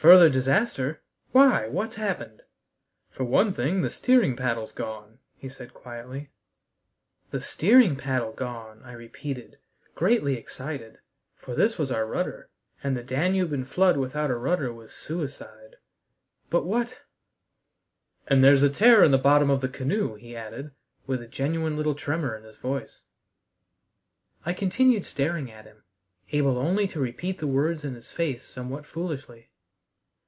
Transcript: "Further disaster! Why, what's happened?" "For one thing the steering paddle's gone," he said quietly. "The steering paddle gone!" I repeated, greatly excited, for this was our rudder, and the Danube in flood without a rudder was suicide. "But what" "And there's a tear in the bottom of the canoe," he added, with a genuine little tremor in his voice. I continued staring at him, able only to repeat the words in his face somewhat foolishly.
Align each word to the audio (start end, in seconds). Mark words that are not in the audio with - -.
"Further 0.00 0.28
disaster! 0.28 1.00
Why, 1.32 1.68
what's 1.68 1.94
happened?" 1.94 2.42
"For 3.10 3.24
one 3.24 3.54
thing 3.54 3.80
the 3.80 3.88
steering 3.88 4.36
paddle's 4.36 4.72
gone," 4.72 5.20
he 5.38 5.48
said 5.48 5.72
quietly. 5.72 6.28
"The 7.30 7.40
steering 7.40 7.96
paddle 7.96 8.32
gone!" 8.32 8.82
I 8.84 8.92
repeated, 8.92 9.56
greatly 9.94 10.34
excited, 10.36 10.98
for 11.34 11.54
this 11.54 11.78
was 11.78 11.90
our 11.90 12.04
rudder, 12.04 12.50
and 12.82 12.94
the 12.94 13.02
Danube 13.02 13.54
in 13.54 13.64
flood 13.64 13.96
without 13.96 14.30
a 14.30 14.36
rudder 14.36 14.70
was 14.70 14.92
suicide. 14.92 15.76
"But 16.50 16.66
what" 16.66 16.98
"And 18.28 18.44
there's 18.44 18.62
a 18.62 18.68
tear 18.68 19.02
in 19.02 19.12
the 19.12 19.16
bottom 19.16 19.48
of 19.48 19.62
the 19.62 19.66
canoe," 19.68 20.14
he 20.16 20.36
added, 20.36 20.72
with 21.06 21.22
a 21.22 21.26
genuine 21.26 21.74
little 21.74 21.94
tremor 21.94 22.36
in 22.36 22.44
his 22.44 22.56
voice. 22.56 23.04
I 24.44 24.52
continued 24.52 25.06
staring 25.06 25.50
at 25.50 25.64
him, 25.64 25.84
able 26.32 26.58
only 26.58 26.86
to 26.88 27.00
repeat 27.00 27.38
the 27.38 27.46
words 27.46 27.82
in 27.82 27.94
his 27.94 28.10
face 28.10 28.44
somewhat 28.44 28.84
foolishly. 28.84 29.48